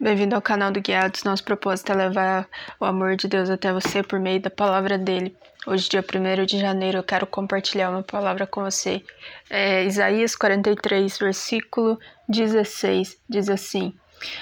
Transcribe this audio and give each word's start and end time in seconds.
Bem-vindo 0.00 0.36
ao 0.36 0.40
canal 0.40 0.70
do 0.70 0.80
Guiados. 0.80 1.24
Nosso 1.24 1.42
propósito 1.42 1.90
é 1.90 1.94
levar 1.96 2.48
o 2.78 2.84
amor 2.84 3.16
de 3.16 3.26
Deus 3.26 3.50
até 3.50 3.72
você 3.72 4.00
por 4.00 4.20
meio 4.20 4.40
da 4.40 4.48
palavra 4.48 4.96
dele. 4.96 5.36
Hoje, 5.66 5.88
dia 5.88 6.04
1 6.04 6.46
de 6.46 6.56
janeiro, 6.56 6.98
eu 6.98 7.02
quero 7.02 7.26
compartilhar 7.26 7.90
uma 7.90 8.04
palavra 8.04 8.46
com 8.46 8.62
você. 8.62 9.02
É 9.50 9.84
Isaías 9.84 10.36
43, 10.36 11.18
versículo 11.18 11.98
16, 12.28 13.18
diz 13.28 13.48
assim: 13.48 13.92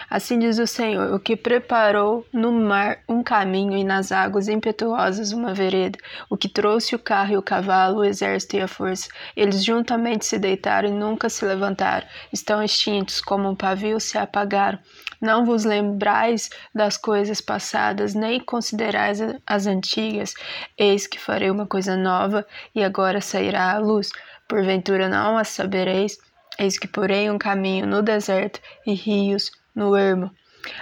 Assim 0.09 0.39
diz 0.39 0.59
o 0.59 0.67
Senhor, 0.67 1.13
o 1.13 1.21
que 1.21 1.37
preparou 1.37 2.27
no 2.33 2.53
mar 2.53 2.99
um 3.09 3.22
caminho 3.22 3.77
e 3.77 3.85
nas 3.85 4.13
águas 4.13 4.49
impetuosas 4.49 5.33
uma 5.33 5.53
vereda, 5.53 5.99
o 6.31 6.37
que 6.37 6.49
trouxe 6.49 6.95
o 6.95 6.99
carro 6.99 7.33
e 7.33 7.37
o 7.37 7.42
cavalo, 7.42 7.99
o 7.99 8.04
exército 8.04 8.56
e 8.56 8.60
a 8.60 8.69
força. 8.69 9.09
Eles 9.37 9.65
juntamente 9.65 10.24
se 10.24 10.38
deitaram 10.38 10.88
e 10.88 10.92
nunca 10.92 11.28
se 11.28 11.45
levantaram, 11.45 12.06
estão 12.33 12.63
extintos, 12.63 13.21
como 13.21 13.49
um 13.49 13.54
pavio 13.54 14.01
se 14.01 14.17
apagaram. 14.17 14.78
Não 15.21 15.45
vos 15.45 15.65
lembrais 15.65 16.51
das 16.74 16.97
coisas 16.97 17.41
passadas, 17.41 18.14
nem 18.14 18.38
considerais 18.38 19.19
as 19.47 19.66
antigas. 19.66 20.34
Eis 20.78 21.06
que 21.06 21.19
farei 21.19 21.50
uma 21.50 21.66
coisa 21.66 21.97
nova, 21.97 22.47
e 22.74 22.83
agora 22.84 23.20
sairá 23.20 23.72
a 23.72 23.78
luz. 23.78 24.11
Porventura 24.48 25.08
não 25.08 25.36
a 25.36 25.45
sabereis. 25.45 26.19
Eis 26.58 26.78
que 26.78 26.86
porei 26.86 27.30
um 27.30 27.38
caminho 27.38 27.86
no 27.86 28.02
deserto 28.02 28.61
e 28.86 28.95
rios 28.95 29.50
no 29.76 29.94
ermo. 29.94 30.34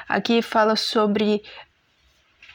Aqui 0.08 0.40
fala 0.40 0.76
sobre 0.76 1.42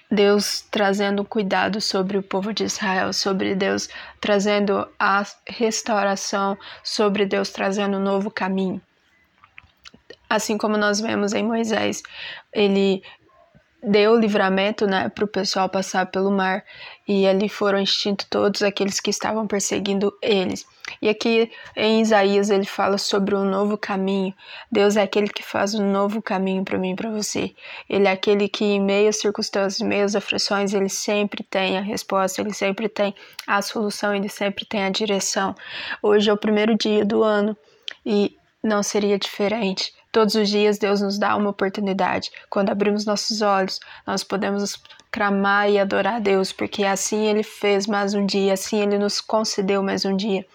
Deus 0.09 0.61
trazendo 0.71 1.23
cuidado 1.23 1.79
sobre 1.79 2.17
o 2.17 2.23
povo 2.23 2.51
de 2.51 2.63
Israel, 2.63 3.13
sobre 3.13 3.53
Deus 3.53 3.87
trazendo 4.19 4.89
a 4.97 5.23
restauração, 5.45 6.57
sobre 6.83 7.25
Deus 7.25 7.49
trazendo 7.49 7.97
um 7.97 8.01
novo 8.01 8.31
caminho. 8.31 8.81
Assim 10.27 10.57
como 10.57 10.77
nós 10.77 10.99
vemos 10.99 11.33
em 11.33 11.43
Moisés, 11.43 12.01
ele 12.53 13.03
deu 13.81 14.19
livramento 14.19 14.85
né, 14.85 15.09
para 15.09 15.23
o 15.23 15.27
pessoal 15.27 15.69
passar 15.69 16.05
pelo 16.07 16.31
mar 16.31 16.63
e 17.07 17.25
ali 17.25 17.47
foram 17.47 17.81
extintos 17.81 18.27
todos 18.29 18.61
aqueles 18.61 18.99
que 18.99 19.09
estavam 19.09 19.47
perseguindo 19.47 20.13
eles. 20.21 20.65
E 21.01 21.07
aqui 21.07 21.51
em 21.75 22.01
Isaías 22.01 22.49
ele 22.49 22.65
fala 22.65 22.97
sobre 22.97 23.35
um 23.35 23.45
novo 23.45 23.77
caminho. 23.77 24.33
Deus 24.71 24.97
é 24.97 25.03
aquele 25.03 25.29
que 25.29 25.43
faz 25.43 25.73
um 25.75 25.91
novo 25.91 26.21
caminho 26.21 26.63
para 26.63 26.77
mim 26.77 26.91
e 26.91 26.95
para 26.95 27.09
você. 27.09 27.53
Ele 27.89 28.07
é 28.07 28.11
aquele 28.11 28.49
que 28.49 28.65
em 28.65 28.81
meio 28.81 29.09
às 29.09 29.17
circunstâncias, 29.17 29.79
em 29.79 29.87
meio 29.87 30.05
às 30.05 30.15
aflições, 30.15 30.73
ele 30.73 30.89
sempre 30.89 31.43
tem 31.43 31.77
a 31.77 31.81
resposta, 31.81 32.41
ele 32.41 32.53
sempre 32.53 32.89
tem 32.89 33.15
a 33.47 33.61
solução, 33.61 34.13
ele 34.13 34.29
sempre 34.29 34.65
tem 34.65 34.83
a 34.83 34.89
direção. 34.89 35.55
Hoje 36.01 36.29
é 36.29 36.33
o 36.33 36.37
primeiro 36.37 36.75
dia 36.75 37.05
do 37.05 37.23
ano 37.23 37.55
e 38.05 38.35
não 38.63 38.83
seria 38.83 39.17
diferente. 39.17 39.93
Todos 40.11 40.33
os 40.33 40.49
dias 40.49 40.79
Deus 40.79 41.01
nos 41.01 41.19
dá 41.19 41.35
uma 41.35 41.51
oportunidade. 41.51 42.31
Quando 42.49 42.71
abrimos 42.71 43.05
nossos 43.05 43.43
olhos, 43.43 43.79
nós 44.07 44.23
podemos 44.23 44.81
clamar 45.11 45.69
e 45.69 45.77
adorar 45.77 46.15
a 46.15 46.19
Deus, 46.19 46.51
porque 46.51 46.83
assim 46.83 47.27
Ele 47.27 47.43
fez 47.43 47.85
mais 47.85 48.15
um 48.15 48.25
dia, 48.25 48.53
assim 48.53 48.81
Ele 48.81 48.97
nos 48.97 49.21
concedeu 49.21 49.83
mais 49.83 50.05
um 50.05 50.15
dia. 50.15 50.45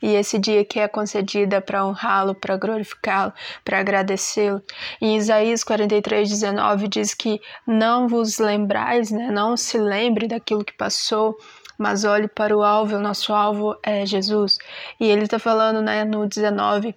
E 0.00 0.14
esse 0.14 0.38
dia 0.38 0.64
que 0.64 0.80
é 0.80 0.88
concedido 0.88 1.54
é 1.54 1.60
para 1.60 1.84
honrá-lo, 1.84 2.34
para 2.34 2.56
glorificá-lo, 2.56 3.32
para 3.62 3.80
agradecê-lo. 3.80 4.62
Em 5.00 5.16
Isaías 5.16 5.62
43, 5.62 6.28
19 6.30 6.88
diz 6.88 7.12
que 7.12 7.40
não 7.66 8.08
vos 8.08 8.38
lembrais, 8.38 9.10
né? 9.10 9.30
não 9.30 9.56
se 9.58 9.76
lembre 9.76 10.26
daquilo 10.26 10.64
que 10.64 10.72
passou, 10.72 11.36
mas 11.76 12.04
olhe 12.04 12.28
para 12.28 12.56
o 12.56 12.62
alvo, 12.62 12.96
o 12.96 13.00
nosso 13.00 13.34
alvo 13.34 13.76
é 13.82 14.06
Jesus. 14.06 14.58
E 14.98 15.06
ele 15.06 15.24
está 15.24 15.38
falando 15.38 15.82
né, 15.82 16.04
no 16.04 16.26
19 16.26 16.94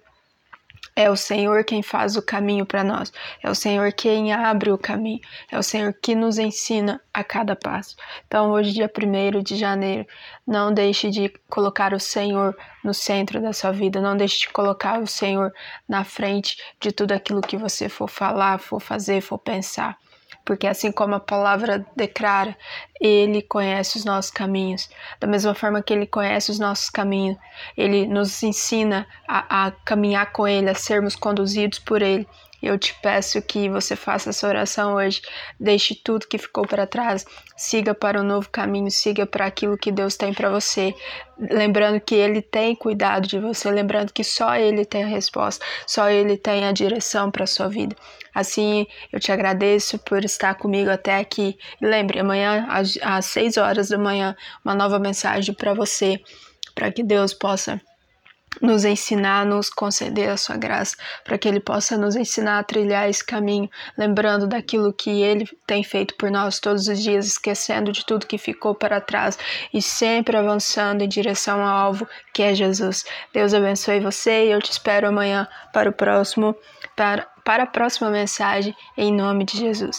é 0.96 1.10
o 1.10 1.16
Senhor 1.16 1.62
quem 1.62 1.82
faz 1.82 2.16
o 2.16 2.22
caminho 2.22 2.64
para 2.64 2.82
nós. 2.82 3.12
É 3.42 3.50
o 3.50 3.54
Senhor 3.54 3.92
quem 3.92 4.32
abre 4.32 4.72
o 4.72 4.78
caminho. 4.78 5.20
É 5.52 5.58
o 5.58 5.62
Senhor 5.62 5.92
que 5.92 6.14
nos 6.14 6.38
ensina 6.38 6.98
a 7.12 7.22
cada 7.22 7.54
passo. 7.54 7.94
Então, 8.26 8.50
hoje, 8.50 8.72
dia 8.72 8.90
1 8.90 9.42
de 9.42 9.56
janeiro, 9.56 10.06
não 10.46 10.72
deixe 10.72 11.10
de 11.10 11.28
colocar 11.50 11.92
o 11.92 12.00
Senhor 12.00 12.56
no 12.82 12.94
centro 12.94 13.42
da 13.42 13.52
sua 13.52 13.72
vida. 13.72 14.00
Não 14.00 14.16
deixe 14.16 14.40
de 14.40 14.48
colocar 14.48 14.98
o 14.98 15.06
Senhor 15.06 15.52
na 15.86 16.02
frente 16.02 16.56
de 16.80 16.90
tudo 16.90 17.12
aquilo 17.12 17.42
que 17.42 17.58
você 17.58 17.90
for 17.90 18.08
falar, 18.08 18.58
for 18.58 18.80
fazer, 18.80 19.20
for 19.20 19.38
pensar 19.38 19.98
porque 20.46 20.68
assim 20.68 20.92
como 20.92 21.16
a 21.16 21.20
palavra 21.20 21.84
declara, 21.96 22.56
ele 23.00 23.42
conhece 23.42 23.98
os 23.98 24.04
nossos 24.04 24.30
caminhos. 24.30 24.88
Da 25.20 25.26
mesma 25.26 25.54
forma 25.54 25.82
que 25.82 25.92
ele 25.92 26.06
conhece 26.06 26.50
os 26.50 26.58
nossos 26.58 26.90
caminhos, 26.90 27.36
ele 27.76 28.06
nos 28.06 28.42
ensina 28.42 29.06
a, 29.28 29.66
a 29.66 29.70
caminhar 29.70 30.32
com 30.32 30.46
ele, 30.46 30.70
a 30.70 30.74
sermos 30.74 31.14
conduzidos 31.14 31.78
por 31.78 32.02
ele. 32.02 32.26
Eu 32.62 32.78
te 32.78 32.94
peço 33.00 33.40
que 33.42 33.68
você 33.68 33.94
faça 33.94 34.30
essa 34.30 34.48
oração 34.48 34.94
hoje. 34.94 35.20
Deixe 35.60 35.94
tudo 35.94 36.26
que 36.26 36.38
ficou 36.38 36.66
para 36.66 36.86
trás. 36.86 37.24
Siga 37.56 37.94
para 37.94 38.20
um 38.20 38.24
novo 38.24 38.48
caminho. 38.50 38.90
Siga 38.90 39.26
para 39.26 39.46
aquilo 39.46 39.76
que 39.76 39.92
Deus 39.92 40.16
tem 40.16 40.32
para 40.32 40.48
você. 40.48 40.94
Lembrando 41.38 42.00
que 42.00 42.14
Ele 42.14 42.40
tem 42.40 42.74
cuidado 42.74 43.28
de 43.28 43.38
você. 43.38 43.70
Lembrando 43.70 44.12
que 44.12 44.24
só 44.24 44.56
Ele 44.56 44.84
tem 44.86 45.04
a 45.04 45.06
resposta. 45.06 45.64
Só 45.86 46.08
Ele 46.08 46.36
tem 46.36 46.64
a 46.64 46.72
direção 46.72 47.30
para 47.30 47.44
a 47.44 47.46
sua 47.46 47.68
vida. 47.68 47.94
Assim, 48.34 48.86
eu 49.12 49.20
te 49.20 49.30
agradeço 49.30 49.98
por 49.98 50.24
estar 50.24 50.54
comigo 50.54 50.90
até 50.90 51.18
aqui. 51.18 51.58
Lembre, 51.80 52.20
amanhã, 52.20 52.66
às, 52.86 52.98
às 53.02 53.26
6 53.26 53.56
horas 53.56 53.88
da 53.88 53.98
manhã, 53.98 54.36
uma 54.64 54.74
nova 54.74 54.98
mensagem 54.98 55.54
para 55.54 55.74
você. 55.74 56.20
Para 56.74 56.92
que 56.92 57.02
Deus 57.02 57.32
possa 57.32 57.80
nos 58.60 58.84
ensinar, 58.84 59.44
nos 59.44 59.68
conceder 59.68 60.30
a 60.30 60.36
sua 60.36 60.56
graça, 60.56 60.96
para 61.24 61.36
que 61.36 61.48
Ele 61.48 61.60
possa 61.60 61.96
nos 61.96 62.16
ensinar 62.16 62.58
a 62.58 62.62
trilhar 62.62 63.08
esse 63.08 63.24
caminho, 63.24 63.68
lembrando 63.96 64.46
daquilo 64.46 64.92
que 64.92 65.22
Ele 65.22 65.48
tem 65.66 65.82
feito 65.82 66.14
por 66.16 66.30
nós 66.30 66.58
todos 66.58 66.88
os 66.88 67.02
dias, 67.02 67.26
esquecendo 67.26 67.92
de 67.92 68.04
tudo 68.04 68.26
que 68.26 68.38
ficou 68.38 68.74
para 68.74 69.00
trás 69.00 69.38
e 69.72 69.82
sempre 69.82 70.36
avançando 70.36 71.02
em 71.02 71.08
direção 71.08 71.62
ao 71.62 71.76
alvo 71.76 72.08
que 72.32 72.42
é 72.42 72.54
Jesus. 72.54 73.04
Deus 73.32 73.52
abençoe 73.52 74.00
você 74.00 74.46
e 74.46 74.52
eu 74.52 74.60
te 74.60 74.70
espero 74.70 75.08
amanhã 75.08 75.46
para 75.72 75.90
o 75.90 75.92
próximo, 75.92 76.56
para, 76.94 77.26
para 77.44 77.64
a 77.64 77.66
próxima 77.66 78.10
mensagem, 78.10 78.74
em 78.96 79.12
nome 79.12 79.44
de 79.44 79.58
Jesus. 79.58 79.98